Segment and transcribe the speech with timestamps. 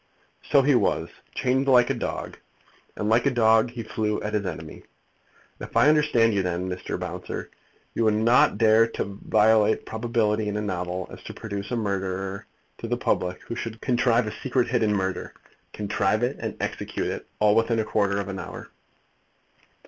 [0.49, 2.39] "So he was; chained like a dog;
[2.95, 4.81] and like a dog he flew at his enemy.
[5.59, 6.99] If I understand you, then, Mr.
[6.99, 7.51] Bouncer,
[7.93, 11.75] you would not dare so to violate probability in a novel, as to produce a
[11.75, 12.47] murderer
[12.79, 15.35] to the public who should contrive a secret hidden murder,
[15.71, 18.71] contrive it and execute it, all within a quarter of an hour?"